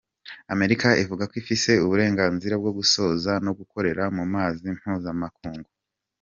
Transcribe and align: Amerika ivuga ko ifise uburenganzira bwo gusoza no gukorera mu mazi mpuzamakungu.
Amerika 0.53 0.87
ivuga 1.03 1.23
ko 1.29 1.33
ifise 1.41 1.71
uburenganzira 1.85 2.55
bwo 2.61 2.71
gusoza 2.77 3.31
no 3.45 3.51
gukorera 3.59 4.03
mu 4.17 4.23
mazi 4.33 4.65
mpuzamakungu. 4.77 5.69